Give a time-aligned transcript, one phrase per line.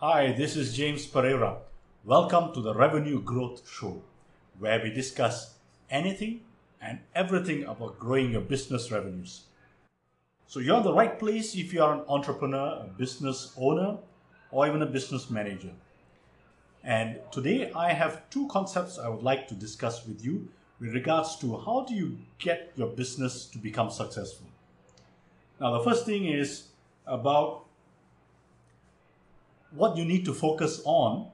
[0.00, 1.56] Hi, this is James Pereira.
[2.04, 4.02] Welcome to the Revenue Growth Show,
[4.58, 5.54] where we discuss
[5.88, 6.42] anything
[6.82, 9.44] and everything about growing your business revenues.
[10.46, 13.96] So, you're in the right place if you are an entrepreneur, a business owner,
[14.50, 15.72] or even a business manager.
[16.84, 20.46] And today I have two concepts I would like to discuss with you
[20.78, 24.48] with regards to how do you get your business to become successful.
[25.58, 26.64] Now, the first thing is
[27.06, 27.65] about
[29.76, 31.28] what you need to focus on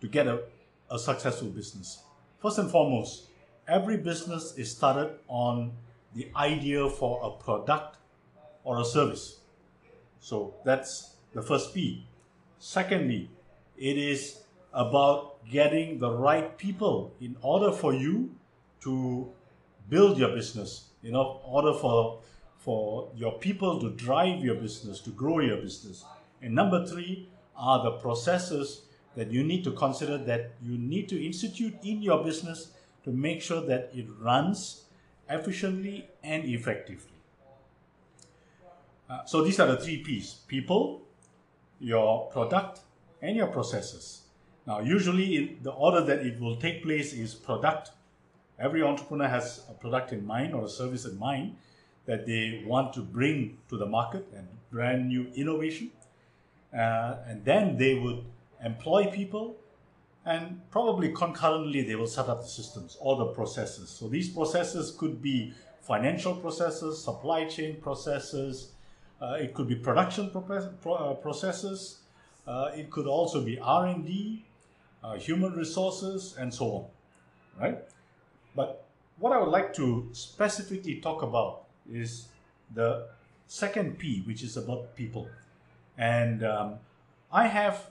[0.00, 0.42] to get a,
[0.90, 2.02] a successful business.
[2.40, 3.28] First and foremost,
[3.68, 5.72] every business is started on
[6.14, 7.98] the idea for a product
[8.64, 9.40] or a service.
[10.20, 12.06] So that's the first P.
[12.58, 13.30] Secondly,
[13.76, 14.40] it is
[14.72, 18.34] about getting the right people in order for you
[18.80, 19.28] to
[19.88, 22.20] build your business, in order for,
[22.58, 26.04] for your people to drive your business, to grow your business.
[26.40, 28.82] And number three are the processes
[29.14, 32.72] that you need to consider that you need to institute in your business
[33.04, 34.84] to make sure that it runs
[35.28, 37.10] efficiently and effectively.
[39.08, 41.02] Uh, so these are the three P's people,
[41.80, 42.80] your product,
[43.20, 44.22] and your processes.
[44.66, 47.90] Now, usually, in the order that it will take place is product.
[48.58, 51.56] Every entrepreneur has a product in mind or a service in mind
[52.06, 55.90] that they want to bring to the market and brand new innovation.
[56.72, 58.24] Uh, and then they would
[58.64, 59.56] employ people
[60.24, 63.88] and probably concurrently they will set up the systems or the processes.
[63.90, 68.72] So these processes could be financial processes, supply chain processes,
[69.20, 71.98] uh, it could be production uh, processes,
[72.46, 74.44] uh, it could also be R&D,
[75.02, 76.84] uh, human resources, and so on,
[77.60, 77.78] right?
[78.54, 78.84] But
[79.18, 82.28] what I would like to specifically talk about is
[82.74, 83.08] the
[83.46, 85.28] second P, which is about people.
[85.98, 86.74] And um,
[87.30, 87.90] I have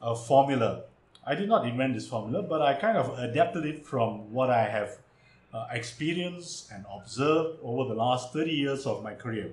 [0.00, 0.82] a formula.
[1.26, 4.68] I did not invent this formula, but I kind of adapted it from what I
[4.68, 4.98] have
[5.52, 9.50] uh, experienced and observed over the last 30 years of my career.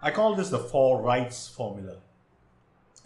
[0.00, 1.96] I call this the four rights formula.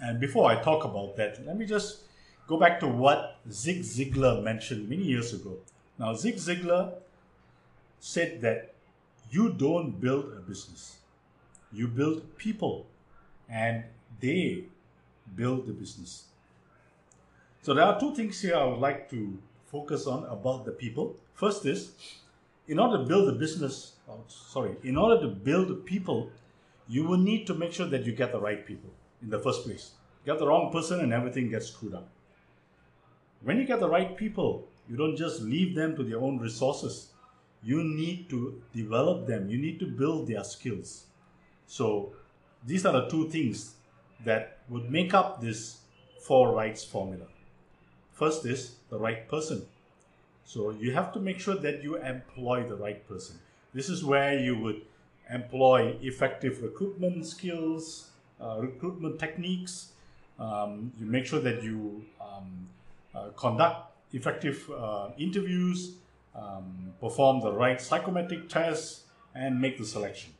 [0.00, 2.02] And before I talk about that, let me just
[2.46, 5.56] go back to what Zig Ziglar mentioned many years ago.
[5.98, 6.94] Now, Zig Ziglar
[8.00, 8.74] said that
[9.30, 10.98] you don't build a business,
[11.72, 12.86] you build people,
[13.48, 13.84] and
[14.20, 14.64] they
[15.34, 16.24] build the business.
[17.62, 19.38] So, there are two things here I would like to
[19.70, 21.16] focus on about the people.
[21.34, 21.92] First is,
[22.66, 26.30] in order to build a business, oh, sorry, in order to build people,
[26.88, 28.90] you will need to make sure that you get the right people
[29.22, 29.92] in the first place.
[30.24, 32.08] Get the wrong person and everything gets screwed up.
[33.42, 37.08] When you get the right people, you don't just leave them to their own resources.
[37.62, 41.04] You need to develop them, you need to build their skills.
[41.66, 42.12] So,
[42.66, 43.74] these are the two things
[44.24, 45.78] that would make up this
[46.20, 47.26] four rights formula.
[48.12, 49.66] First is the right person.
[50.44, 53.38] So, you have to make sure that you employ the right person.
[53.74, 54.80] This is where you would
[55.30, 58.08] employ effective recruitment skills,
[58.40, 59.92] uh, recruitment techniques.
[60.38, 62.68] Um, you make sure that you um,
[63.14, 65.92] uh, conduct effective uh, interviews,
[66.34, 69.04] um, perform the right psychometric tests,
[69.34, 70.32] and make the selection.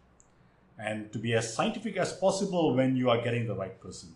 [0.79, 4.15] And to be as scientific as possible when you are getting the right person.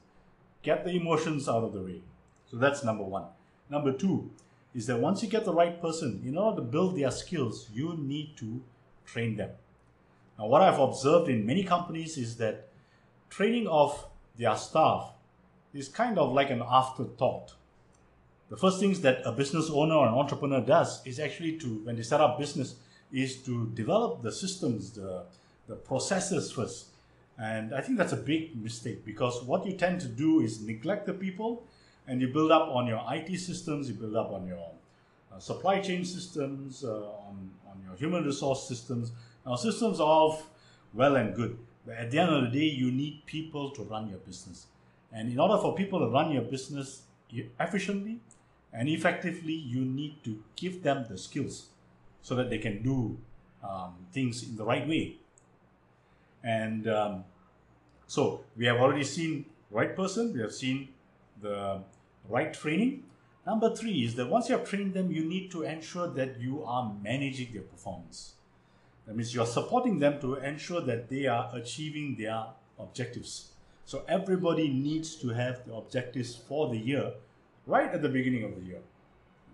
[0.63, 2.03] Get the emotions out of the way.
[2.51, 3.25] So that's number one.
[3.69, 4.31] Number two
[4.75, 7.97] is that once you get the right person, in order to build their skills, you
[7.99, 8.63] need to
[9.05, 9.51] train them.
[10.39, 12.69] Now, what I've observed in many companies is that
[13.29, 14.07] training of
[14.39, 15.13] their staff
[15.75, 17.55] is kind of like an afterthought
[18.53, 21.97] the first things that a business owner or an entrepreneur does is actually to, when
[21.97, 22.75] they set up business,
[23.11, 25.25] is to develop the systems, the,
[25.67, 26.87] the processes first.
[27.39, 31.07] And I think that's a big mistake because what you tend to do is neglect
[31.07, 31.65] the people
[32.07, 34.71] and you build up on your IT systems, you build up on your
[35.35, 39.13] uh, supply chain systems, uh, on, on your human resource systems.
[39.47, 40.43] Now, systems are all
[40.93, 41.57] well and good,
[41.87, 44.67] but at the end of the day, you need people to run your business.
[45.13, 47.03] And in order for people to run your business
[47.59, 48.21] efficiently,
[48.73, 51.69] and effectively you need to give them the skills
[52.23, 53.19] so that they can do
[53.69, 55.17] um, things in the right way
[56.45, 57.25] and um,
[58.07, 60.89] so we have already seen right person we have seen
[61.41, 61.81] the
[62.29, 63.05] right training.
[63.47, 66.63] Number three is that once you have trained them you need to ensure that you
[66.65, 68.35] are managing their performance.
[69.07, 72.45] That means you are supporting them to ensure that they are achieving their
[72.79, 73.53] objectives.
[73.85, 77.13] So everybody needs to have the objectives for the year
[77.67, 78.81] right at the beginning of the year.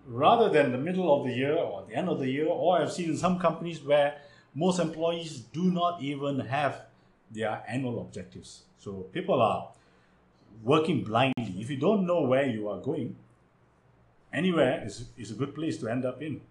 [0.05, 2.91] Rather than the middle of the year or the end of the year or i've
[2.91, 4.17] seen in some companies where
[4.53, 6.81] most employees do not even have
[7.31, 9.69] their annual objectives so people are
[10.63, 13.15] working blindly, if you don't know where you are going,
[14.33, 16.41] anywhere is, is a good place to end up in.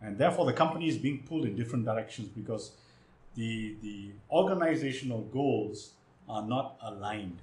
[0.00, 2.72] And therefore, the company is being pulled in different directions because
[3.34, 5.92] the, the organizational goals
[6.28, 7.38] are not aligned.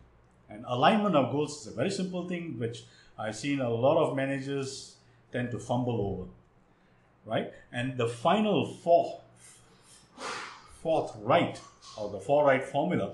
[0.49, 2.83] And alignment of goals is a very simple thing which
[3.17, 4.95] I've seen a lot of managers
[5.31, 6.29] tend to fumble over,
[7.25, 7.53] right?
[7.71, 9.20] And the final four,
[10.81, 11.59] fourth right
[11.97, 13.13] or the four right formula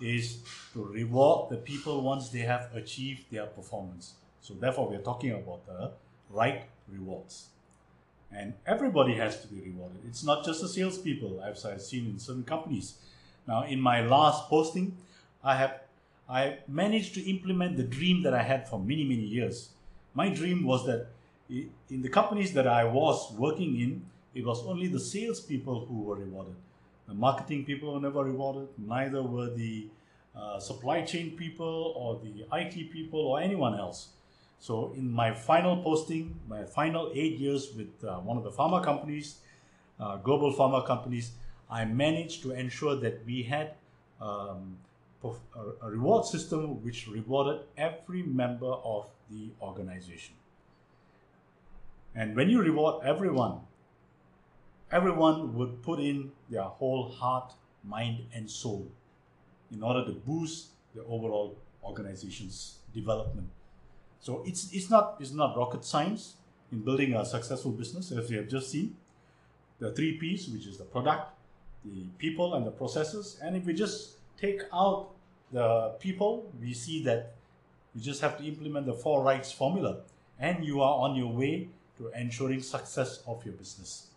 [0.00, 0.38] is
[0.72, 4.14] to reward the people once they have achieved their performance.
[4.40, 5.90] So therefore, we are talking about the
[6.30, 7.46] right rewards.
[8.30, 9.98] And everybody has to be rewarded.
[10.06, 12.94] It's not just the salespeople, as I've seen in certain companies.
[13.46, 14.96] Now, in my last posting,
[15.42, 15.80] I have
[16.28, 19.70] I managed to implement the dream that I had for many, many years.
[20.12, 21.06] My dream was that
[21.48, 24.04] in the companies that I was working in,
[24.34, 26.56] it was only the salespeople who were rewarded.
[27.08, 29.88] The marketing people were never rewarded, neither were the
[30.34, 34.08] uh, supply chain people or the IT people or anyone else.
[34.58, 38.82] So, in my final posting, my final eight years with uh, one of the pharma
[38.82, 39.36] companies,
[40.00, 41.32] uh, global pharma companies,
[41.70, 43.74] I managed to ensure that we had
[44.20, 44.78] um,
[45.82, 50.34] a reward system which rewarded every member of the organization.
[52.14, 53.60] And when you reward everyone,
[54.90, 57.52] everyone would put in their whole heart,
[57.84, 58.88] mind, and soul
[59.72, 63.48] in order to boost the overall organization's development.
[64.20, 66.34] So it's, it's, not, it's not rocket science
[66.72, 68.96] in building a successful business, as we have just seen.
[69.78, 71.32] The three P's, which is the product,
[71.84, 73.38] the people, and the processes.
[73.42, 75.10] And if we just take out
[75.52, 77.34] the people, we see that
[77.94, 79.98] you just have to implement the four rights formula
[80.38, 81.68] and you are on your way
[81.98, 84.08] to ensuring success of your business.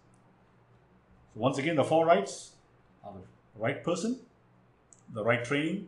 [1.33, 2.51] So once again, the four rights
[3.03, 4.19] are the right person,
[5.13, 5.87] the right training,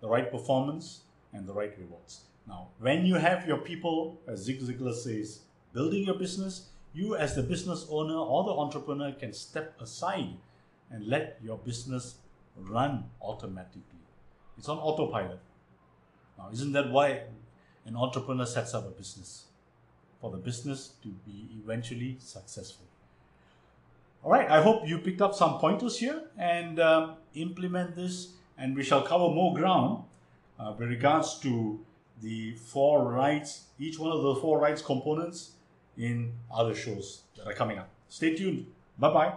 [0.00, 1.00] the right performance,
[1.32, 2.20] and the right rewards.
[2.46, 5.40] Now, when you have your people, as Zig Ziglar says,
[5.72, 10.36] building your business, you as the business owner or the entrepreneur can step aside
[10.90, 12.16] and let your business
[12.56, 13.82] run automatically.
[14.58, 15.40] It's on autopilot.
[16.38, 17.22] Now, isn't that why
[17.86, 19.46] an entrepreneur sets up a business?
[20.20, 22.86] For the business to be eventually successful.
[24.24, 28.74] All right, I hope you picked up some pointers here and um, implement this, and
[28.74, 30.04] we shall cover more ground
[30.58, 31.78] uh, with regards to
[32.22, 35.56] the four rights, each one of the four rights components
[35.98, 37.90] in other shows that are coming up.
[38.08, 38.64] Stay tuned.
[38.98, 39.34] Bye bye.